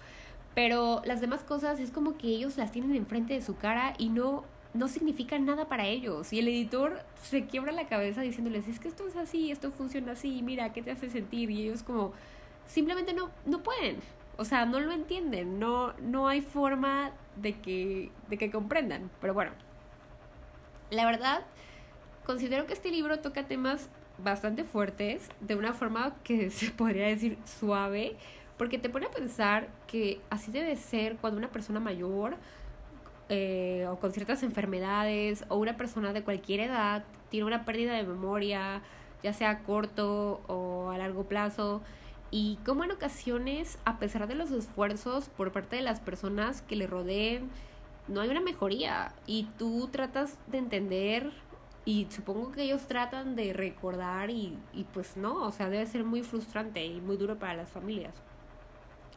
Pero 0.54 1.02
las 1.04 1.20
demás 1.20 1.44
cosas 1.44 1.80
es 1.80 1.90
como 1.90 2.18
que 2.18 2.28
ellos 2.28 2.56
las 2.56 2.72
tienen 2.72 2.94
enfrente 2.94 3.34
de 3.34 3.42
su 3.42 3.56
cara 3.56 3.94
y 3.96 4.08
no, 4.08 4.44
no 4.74 4.88
significan 4.88 5.44
nada 5.44 5.68
para 5.68 5.86
ellos. 5.86 6.32
Y 6.32 6.40
el 6.40 6.48
editor 6.48 7.02
se 7.22 7.46
quiebra 7.46 7.72
la 7.72 7.86
cabeza 7.86 8.22
diciéndoles, 8.22 8.68
es 8.68 8.80
que 8.80 8.88
esto 8.88 9.06
es 9.06 9.16
así, 9.16 9.50
esto 9.50 9.70
funciona 9.70 10.12
así, 10.12 10.42
mira, 10.42 10.72
¿qué 10.72 10.82
te 10.82 10.90
hace 10.90 11.10
sentir? 11.10 11.50
Y 11.50 11.62
ellos 11.62 11.82
como, 11.82 12.12
simplemente 12.66 13.12
no, 13.14 13.30
no 13.46 13.62
pueden. 13.62 13.98
O 14.36 14.44
sea, 14.44 14.66
no 14.66 14.80
lo 14.80 14.92
entienden, 14.92 15.58
no, 15.58 15.94
no 15.94 16.28
hay 16.28 16.40
forma 16.40 17.12
de 17.36 17.60
que, 17.60 18.10
de 18.28 18.38
que 18.38 18.50
comprendan. 18.50 19.10
Pero 19.20 19.34
bueno, 19.34 19.52
la 20.90 21.06
verdad, 21.06 21.44
considero 22.28 22.66
que 22.66 22.74
este 22.74 22.90
libro 22.90 23.20
toca 23.20 23.44
temas 23.44 23.88
bastante 24.18 24.62
fuertes, 24.62 25.30
de 25.40 25.56
una 25.56 25.72
forma 25.72 26.14
que 26.24 26.50
se 26.50 26.70
podría 26.70 27.06
decir 27.06 27.38
suave, 27.46 28.16
porque 28.58 28.76
te 28.76 28.90
pone 28.90 29.06
a 29.06 29.10
pensar 29.10 29.68
que 29.86 30.20
así 30.28 30.52
debe 30.52 30.76
ser 30.76 31.16
cuando 31.16 31.38
una 31.38 31.48
persona 31.48 31.80
mayor 31.80 32.36
eh, 33.30 33.86
o 33.88 33.98
con 33.98 34.12
ciertas 34.12 34.42
enfermedades 34.42 35.46
o 35.48 35.56
una 35.56 35.78
persona 35.78 36.12
de 36.12 36.22
cualquier 36.22 36.60
edad 36.60 37.02
tiene 37.30 37.46
una 37.46 37.64
pérdida 37.64 37.94
de 37.94 38.02
memoria, 38.02 38.82
ya 39.22 39.32
sea 39.32 39.48
a 39.48 39.58
corto 39.60 40.42
o 40.48 40.90
a 40.90 40.98
largo 40.98 41.24
plazo, 41.24 41.80
y 42.30 42.58
cómo 42.66 42.84
en 42.84 42.90
ocasiones, 42.90 43.78
a 43.86 43.98
pesar 43.98 44.28
de 44.28 44.34
los 44.34 44.50
esfuerzos 44.50 45.30
por 45.30 45.50
parte 45.50 45.76
de 45.76 45.82
las 45.82 46.00
personas 46.00 46.60
que 46.60 46.76
le 46.76 46.86
rodeen, 46.86 47.48
no 48.06 48.20
hay 48.20 48.28
una 48.28 48.42
mejoría 48.42 49.14
y 49.26 49.48
tú 49.56 49.88
tratas 49.90 50.36
de 50.46 50.58
entender 50.58 51.32
y 51.88 52.06
supongo 52.10 52.52
que 52.52 52.64
ellos 52.64 52.86
tratan 52.86 53.34
de 53.34 53.54
recordar 53.54 54.28
y, 54.28 54.58
y 54.74 54.84
pues 54.84 55.16
no, 55.16 55.42
o 55.42 55.50
sea, 55.50 55.70
debe 55.70 55.86
ser 55.86 56.04
muy 56.04 56.22
frustrante 56.22 56.84
y 56.84 57.00
muy 57.00 57.16
duro 57.16 57.38
para 57.38 57.54
las 57.54 57.70
familias. 57.70 58.12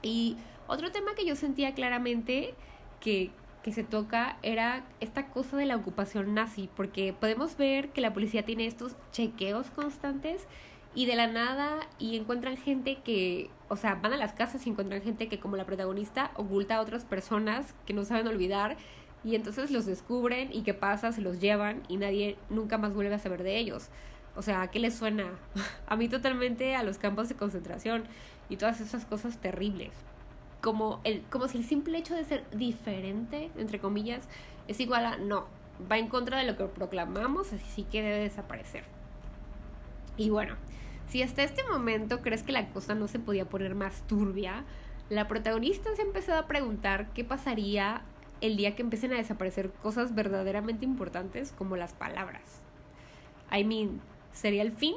Y 0.02 0.38
otro 0.68 0.90
tema 0.90 1.14
que 1.14 1.26
yo 1.26 1.36
sentía 1.36 1.74
claramente 1.74 2.56
que, 3.02 3.32
que 3.62 3.74
se 3.74 3.84
toca 3.84 4.38
era 4.42 4.86
esta 5.02 5.28
cosa 5.28 5.58
de 5.58 5.66
la 5.66 5.76
ocupación 5.76 6.34
nazi, 6.34 6.70
porque 6.74 7.12
podemos 7.12 7.58
ver 7.58 7.90
que 7.90 8.00
la 8.00 8.14
policía 8.14 8.46
tiene 8.46 8.68
estos 8.68 8.96
chequeos 9.12 9.70
constantes 9.72 10.48
y 10.96 11.08
de 11.08 11.18
la 11.18 11.28
nada 11.28 11.90
y 12.00 12.16
encuentran 12.16 12.56
gente 12.56 13.00
que, 13.04 13.50
o 13.68 13.76
sea, 13.76 13.96
van 13.96 14.14
a 14.14 14.18
las 14.18 14.32
casas 14.32 14.66
y 14.66 14.70
encuentran 14.70 15.02
gente 15.02 15.28
que 15.28 15.42
como 15.42 15.58
la 15.58 15.66
protagonista 15.66 16.32
oculta 16.36 16.78
a 16.78 16.82
otras 16.82 17.04
personas 17.04 17.76
que 17.86 17.92
no 17.92 18.06
saben 18.06 18.30
olvidar 18.30 18.78
y 19.24 19.36
entonces 19.36 19.72
los 19.72 19.86
descubren 19.86 20.50
y 20.52 20.64
qué 20.64 20.74
pasa, 20.74 21.12
se 21.12 21.22
los 21.22 21.40
llevan 21.40 21.84
y 21.88 21.98
nadie 21.98 22.38
nunca 22.50 22.78
más 22.78 22.94
vuelve 22.94 23.14
a 23.14 23.20
saber 23.20 23.44
de 23.44 23.58
ellos. 23.58 23.90
O 24.36 24.42
sea, 24.42 24.68
¿qué 24.68 24.80
les 24.80 24.96
suena? 24.96 25.32
a 25.88 25.96
mí 25.96 26.08
totalmente 26.08 26.76
a 26.76 26.84
los 26.84 26.98
campos 26.98 27.30
de 27.30 27.36
concentración 27.36 28.04
y 28.50 28.58
todas 28.58 28.82
esas 28.82 29.06
cosas 29.06 29.38
terribles. 29.38 29.92
Como, 30.62 31.02
el, 31.04 31.22
como 31.30 31.48
si 31.48 31.58
el 31.58 31.66
simple 31.66 31.98
hecho 31.98 32.16
de 32.16 32.24
ser 32.24 32.44
diferente, 32.52 33.50
entre 33.58 33.80
comillas, 33.80 34.28
es 34.68 34.80
igual 34.80 35.06
a 35.06 35.18
no, 35.18 35.48
va 35.92 35.98
en 35.98 36.08
contra 36.08 36.38
de 36.38 36.46
lo 36.46 36.56
que 36.56 36.66
proclamamos, 36.66 37.52
así 37.54 37.84
que 37.84 38.02
debe 38.02 38.20
desaparecer. 38.20 38.84
Y 40.18 40.30
bueno, 40.30 40.56
si 41.08 41.24
hasta 41.24 41.44
este 41.44 41.64
momento 41.64 42.22
crees 42.22 42.44
que 42.44 42.52
la 42.52 42.70
cosa 42.70 42.96
no 42.96 43.08
se 43.08 43.20
podía 43.20 43.46
poner 43.46 43.76
más 43.76 44.06
turbia, 44.08 44.66
la 45.10 45.28
protagonista 45.28 45.94
se 45.96 46.04
ha 46.04 46.06
empezado 46.06 46.40
a 46.40 46.48
preguntar 46.48 47.12
qué 47.14 47.24
pasaría 47.24 48.04
el 48.42 48.58
día 48.58 48.76
que 48.76 48.82
empiecen 48.82 49.14
a 49.14 49.18
desaparecer 49.18 49.72
cosas 49.72 50.16
verdaderamente 50.16 50.84
importantes 50.84 51.54
como 51.54 51.78
las 51.78 51.94
palabras. 51.94 52.62
I 53.52 53.64
mean, 53.64 54.02
¿sería 54.34 54.64
el 54.64 54.72
fin? 54.72 54.96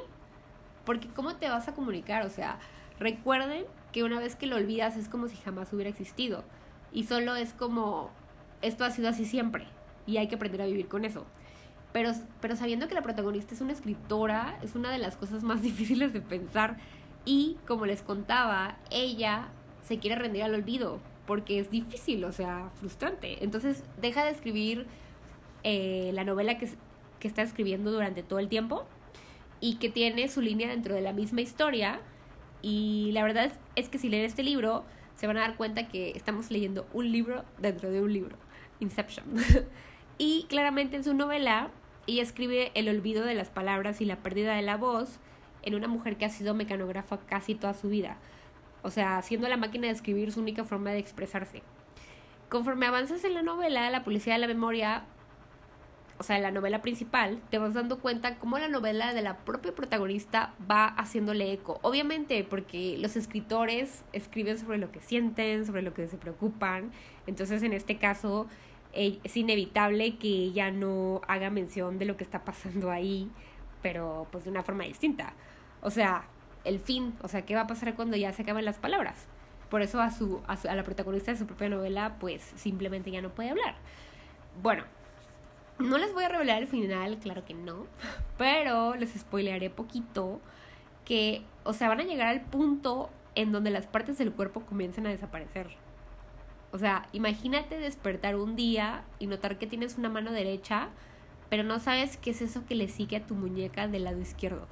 Porque 0.83 1.07
¿cómo 1.09 1.35
te 1.35 1.47
vas 1.47 1.67
a 1.67 1.73
comunicar? 1.73 2.25
O 2.25 2.29
sea, 2.29 2.59
recuerden 2.99 3.65
que 3.91 4.03
una 4.03 4.19
vez 4.19 4.35
que 4.35 4.47
lo 4.47 4.55
olvidas 4.55 4.97
es 4.97 5.09
como 5.09 5.27
si 5.27 5.37
jamás 5.37 5.71
hubiera 5.73 5.89
existido. 5.89 6.43
Y 6.91 7.03
solo 7.03 7.35
es 7.35 7.53
como, 7.53 8.09
esto 8.61 8.83
ha 8.83 8.91
sido 8.91 9.09
así 9.09 9.25
siempre. 9.25 9.67
Y 10.05 10.17
hay 10.17 10.27
que 10.27 10.35
aprender 10.35 10.61
a 10.61 10.65
vivir 10.65 10.87
con 10.87 11.05
eso. 11.05 11.25
Pero, 11.93 12.11
pero 12.41 12.55
sabiendo 12.55 12.87
que 12.87 12.95
la 12.95 13.01
protagonista 13.01 13.53
es 13.53 13.61
una 13.61 13.73
escritora, 13.73 14.59
es 14.61 14.75
una 14.75 14.91
de 14.91 14.97
las 14.97 15.17
cosas 15.17 15.43
más 15.43 15.61
difíciles 15.61 16.13
de 16.13 16.21
pensar. 16.21 16.77
Y 17.25 17.57
como 17.67 17.85
les 17.85 18.01
contaba, 18.01 18.77
ella 18.91 19.49
se 19.81 19.99
quiere 19.99 20.15
rendir 20.15 20.43
al 20.43 20.53
olvido, 20.55 20.99
porque 21.25 21.59
es 21.59 21.69
difícil, 21.71 22.23
o 22.25 22.31
sea, 22.31 22.69
frustrante. 22.75 23.43
Entonces 23.43 23.83
deja 24.01 24.23
de 24.23 24.31
escribir 24.31 24.87
eh, 25.63 26.11
la 26.13 26.23
novela 26.23 26.57
que, 26.57 26.69
que 27.19 27.27
está 27.27 27.41
escribiendo 27.41 27.91
durante 27.91 28.23
todo 28.23 28.39
el 28.39 28.49
tiempo 28.49 28.85
y 29.59 29.75
que 29.75 29.89
tiene 29.89 30.27
su 30.27 30.41
línea 30.41 30.69
dentro 30.69 30.95
de 30.95 31.01
la 31.01 31.13
misma 31.13 31.41
historia. 31.41 31.99
Y 32.61 33.11
la 33.13 33.23
verdad 33.23 33.45
es, 33.45 33.53
es, 33.75 33.89
que 33.89 33.97
si 33.97 34.09
leen 34.09 34.25
este 34.25 34.43
libro, 34.43 34.83
se 35.15 35.27
van 35.27 35.37
a 35.37 35.41
dar 35.41 35.55
cuenta 35.55 35.87
que 35.87 36.11
estamos 36.11 36.51
leyendo 36.51 36.87
un 36.93 37.11
libro 37.11 37.43
dentro 37.59 37.91
de 37.91 38.01
un 38.01 38.13
libro. 38.13 38.37
Inception. 38.79 39.25
y 40.17 40.45
claramente 40.49 40.97
en 40.97 41.03
su 41.03 41.13
novela 41.13 41.69
y 42.05 42.19
escribe 42.19 42.71
el 42.75 42.89
olvido 42.89 43.25
de 43.25 43.33
las 43.33 43.49
palabras 43.49 44.01
y 44.01 44.05
la 44.05 44.17
pérdida 44.17 44.55
de 44.55 44.61
la 44.61 44.77
voz 44.77 45.19
en 45.63 45.75
una 45.75 45.87
mujer 45.87 46.17
que 46.17 46.25
ha 46.25 46.29
sido 46.29 46.53
mecanógrafa 46.53 47.17
casi 47.25 47.55
toda 47.55 47.73
su 47.73 47.89
vida. 47.89 48.17
O 48.85 48.91
sea, 48.91 49.19
siendo 49.23 49.49
la 49.49 49.57
máquina 49.57 49.87
de 49.87 49.93
escribir 49.93 50.31
su 50.31 50.39
única 50.39 50.63
forma 50.63 50.91
de 50.91 50.99
expresarse. 50.99 51.63
Conforme 52.49 52.85
avanzas 52.85 53.23
en 53.23 53.33
la 53.33 53.41
novela, 53.41 53.89
la 53.89 54.03
policía 54.03 54.33
de 54.33 54.39
la 54.39 54.45
memoria, 54.45 55.05
o 56.19 56.23
sea, 56.23 56.37
la 56.37 56.51
novela 56.51 56.83
principal, 56.83 57.41
te 57.49 57.57
vas 57.57 57.73
dando 57.73 57.97
cuenta 57.97 58.37
cómo 58.37 58.59
la 58.59 58.67
novela 58.67 59.15
de 59.15 59.23
la 59.23 59.37
propia 59.37 59.73
protagonista 59.73 60.53
va 60.69 60.85
haciéndole 60.85 61.51
eco. 61.51 61.79
Obviamente, 61.81 62.43
porque 62.43 62.95
los 62.99 63.15
escritores 63.15 64.03
escriben 64.13 64.59
sobre 64.59 64.77
lo 64.77 64.91
que 64.91 65.01
sienten, 65.01 65.65
sobre 65.65 65.81
lo 65.81 65.95
que 65.95 66.07
se 66.07 66.17
preocupan. 66.17 66.91
Entonces, 67.25 67.63
en 67.63 67.73
este 67.73 67.97
caso, 67.97 68.45
es 68.93 69.35
inevitable 69.35 70.19
que 70.19 70.27
ella 70.27 70.69
no 70.69 71.21
haga 71.27 71.49
mención 71.49 71.97
de 71.97 72.05
lo 72.05 72.17
que 72.17 72.23
está 72.23 72.45
pasando 72.45 72.91
ahí, 72.91 73.31
pero 73.81 74.27
pues 74.31 74.43
de 74.43 74.51
una 74.51 74.61
forma 74.61 74.83
distinta. 74.83 75.33
O 75.81 75.89
sea, 75.89 76.27
el 76.65 76.79
fin, 76.79 77.15
o 77.21 77.27
sea, 77.27 77.43
¿qué 77.45 77.55
va 77.55 77.61
a 77.61 77.67
pasar 77.67 77.95
cuando 77.95 78.17
ya 78.17 78.33
se 78.33 78.41
acaben 78.41 78.65
las 78.65 78.77
palabras? 78.77 79.27
Por 79.69 79.81
eso 79.81 80.01
a, 80.01 80.11
su, 80.11 80.41
a, 80.47 80.75
la 80.75 80.83
protagonista 80.83 81.31
de 81.31 81.37
su 81.37 81.45
propia 81.45 81.69
novela, 81.69 82.17
pues 82.19 82.41
simplemente 82.55 83.11
ya 83.11 83.21
no 83.21 83.29
puede 83.29 83.49
hablar. 83.49 83.75
Bueno, 84.61 84.83
no 85.79 85.97
les 85.97 86.13
voy 86.13 86.23
a 86.23 86.29
revelar 86.29 86.61
el 86.61 86.67
final, 86.67 87.17
claro 87.19 87.45
que 87.45 87.53
no, 87.53 87.87
pero 88.37 88.95
les 88.95 89.13
spoilearé 89.13 89.69
poquito 89.69 90.41
que, 91.03 91.43
o 91.63 91.73
sea, 91.73 91.87
van 91.87 91.99
a 91.99 92.03
llegar 92.03 92.27
al 92.27 92.41
punto 92.41 93.09
en 93.35 93.51
donde 93.51 93.69
las 93.69 93.87
partes 93.87 94.17
del 94.17 94.31
cuerpo 94.31 94.61
comienzan 94.61 95.07
a 95.07 95.09
desaparecer. 95.09 95.67
O 96.71 96.77
sea, 96.77 97.07
imagínate 97.13 97.77
despertar 97.77 98.35
un 98.35 98.55
día 98.55 99.03
y 99.19 99.27
notar 99.27 99.57
que 99.57 99.67
tienes 99.67 99.97
una 99.97 100.09
mano 100.09 100.31
derecha 100.31 100.89
pero 101.49 101.63
no 101.63 101.79
sabes 101.79 102.17
qué 102.17 102.31
es 102.31 102.41
eso 102.41 102.65
que 102.65 102.75
le 102.75 102.87
sigue 102.87 103.17
a 103.17 103.25
tu 103.25 103.35
muñeca 103.35 103.87
del 103.87 104.05
lado 104.05 104.19
izquierdo. 104.19 104.67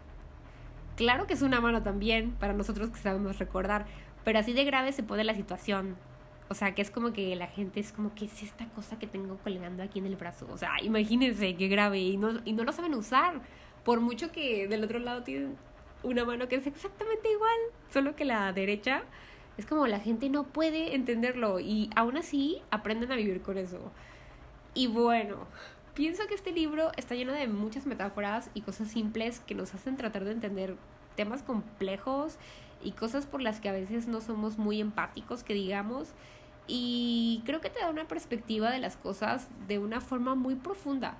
Claro 0.95 1.25
que 1.25 1.33
es 1.33 1.41
una 1.41 1.59
mano 1.59 1.81
también, 1.81 2.31
para 2.33 2.53
nosotros 2.53 2.89
que 2.89 2.97
sabemos 2.97 3.39
recordar, 3.39 3.85
pero 4.23 4.39
así 4.39 4.53
de 4.53 4.63
grave 4.63 4.91
se 4.91 5.03
pone 5.03 5.23
la 5.23 5.33
situación. 5.33 5.95
O 6.49 6.53
sea, 6.55 6.75
que 6.75 6.81
es 6.81 6.91
como 6.91 7.13
que 7.13 7.35
la 7.35 7.47
gente 7.47 7.79
es 7.79 7.91
como, 7.91 8.13
¿qué 8.13 8.25
es 8.25 8.43
esta 8.43 8.67
cosa 8.69 8.99
que 8.99 9.07
tengo 9.07 9.37
colgando 9.37 9.81
aquí 9.81 9.99
en 9.99 10.05
el 10.05 10.15
brazo? 10.15 10.47
O 10.51 10.57
sea, 10.57 10.71
imagínense 10.83 11.55
qué 11.55 11.67
grave 11.67 11.99
y 11.99 12.17
no, 12.17 12.41
y 12.45 12.53
no 12.53 12.63
lo 12.63 12.71
saben 12.71 12.93
usar. 12.93 13.41
Por 13.83 14.01
mucho 14.01 14.31
que 14.31 14.67
del 14.67 14.83
otro 14.83 14.99
lado 14.99 15.23
tienen 15.23 15.57
una 16.03 16.25
mano 16.25 16.47
que 16.47 16.57
es 16.57 16.67
exactamente 16.67 17.31
igual, 17.31 17.57
solo 17.91 18.15
que 18.15 18.25
la 18.25 18.53
derecha 18.53 19.03
es 19.57 19.65
como 19.65 19.87
la 19.87 19.99
gente 19.99 20.29
no 20.29 20.43
puede 20.43 20.95
entenderlo 20.95 21.59
y 21.59 21.89
aún 21.95 22.17
así 22.17 22.61
aprenden 22.71 23.11
a 23.11 23.15
vivir 23.15 23.41
con 23.41 23.57
eso. 23.57 23.91
Y 24.73 24.87
bueno, 24.87 25.47
pienso 25.93 26.25
que 26.27 26.33
este 26.33 26.51
libro 26.51 26.91
está 26.97 27.15
lleno 27.15 27.33
de 27.33 27.47
muchas 27.47 27.85
metáforas 27.85 28.49
y 28.53 28.61
cosas 28.61 28.87
simples 28.87 29.41
que 29.41 29.55
nos 29.55 29.73
hacen 29.73 29.97
tratar 29.97 30.25
de 30.25 30.31
entender 30.31 30.75
temas 31.15 31.43
complejos 31.43 32.37
y 32.81 32.91
cosas 32.91 33.25
por 33.25 33.41
las 33.41 33.59
que 33.59 33.69
a 33.69 33.73
veces 33.73 34.07
no 34.07 34.21
somos 34.21 34.57
muy 34.57 34.81
empáticos, 34.81 35.43
que 35.43 35.53
digamos. 35.53 36.09
Y 36.67 37.41
creo 37.45 37.61
que 37.61 37.69
te 37.69 37.79
da 37.79 37.89
una 37.89 38.07
perspectiva 38.07 38.71
de 38.71 38.79
las 38.79 38.97
cosas 38.97 39.47
de 39.67 39.79
una 39.79 40.01
forma 40.01 40.35
muy 40.35 40.55
profunda. 40.55 41.17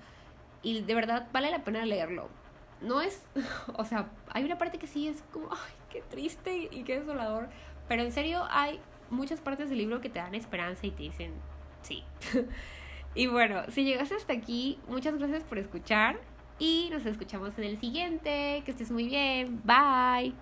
Y 0.62 0.82
de 0.82 0.96
verdad 0.96 1.28
vale 1.32 1.52
la 1.52 1.64
pena 1.64 1.86
leerlo. 1.86 2.30
No 2.82 3.02
es, 3.02 3.22
o 3.76 3.86
sea, 3.86 4.10
hay 4.30 4.44
una 4.44 4.58
parte 4.58 4.78
que 4.78 4.88
sí 4.88 5.08
es 5.08 5.24
como, 5.32 5.50
ay, 5.52 5.74
qué 5.90 6.02
triste 6.02 6.70
y 6.72 6.84
qué 6.84 7.00
desolador. 7.00 7.50
Pero 7.88 8.04
en 8.04 8.12
serio 8.12 8.46
hay 8.50 8.80
muchas 9.10 9.40
partes 9.42 9.70
del 9.70 9.78
libro 9.78 10.02
que 10.02 10.10
te 10.10 10.20
dan 10.20 10.36
esperanza 10.36 10.86
y 10.88 10.92
te 10.92 11.04
dicen, 11.04 11.34
sí. 11.82 12.04
y 13.16 13.28
bueno, 13.28 13.64
si 13.70 13.84
llegaste 13.84 14.16
hasta 14.16 14.34
aquí, 14.34 14.80
muchas 14.88 15.18
gracias 15.18 15.44
por 15.44 15.60
escuchar 15.60 16.20
y 16.60 16.90
nos 16.92 17.06
escuchamos 17.06 17.58
en 17.58 17.66
el 17.66 17.78
siguiente. 17.78 18.62
Que 18.66 18.72
estés 18.72 18.92
muy 18.92 19.08
bien. 19.08 19.62
Bye. 19.64 20.34